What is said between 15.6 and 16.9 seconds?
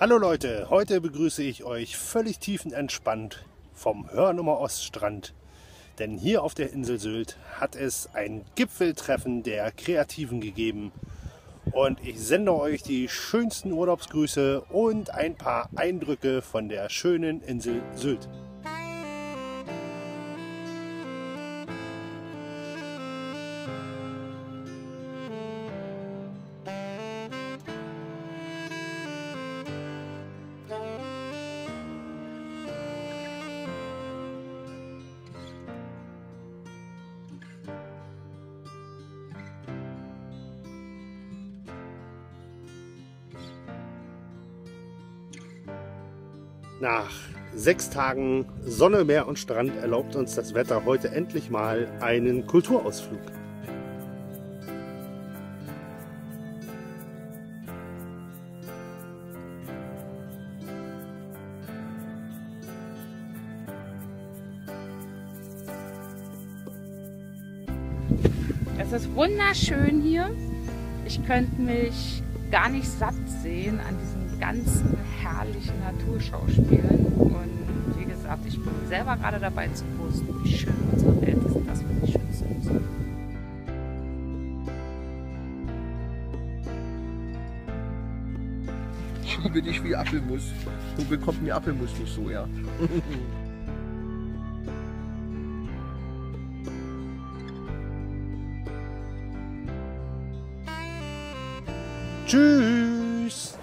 Eindrücke von der